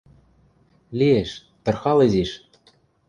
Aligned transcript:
—Лиэш... 0.97 1.29
тырхал 1.63 1.99
изиш... 2.05 2.31